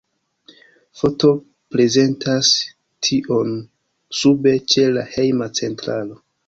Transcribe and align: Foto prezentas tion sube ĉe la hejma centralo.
Foto 1.01 1.29
prezentas 1.75 2.51
tion 3.09 3.55
sube 4.23 4.59
ĉe 4.75 4.91
la 4.99 5.09
hejma 5.17 5.55
centralo. 5.63 6.23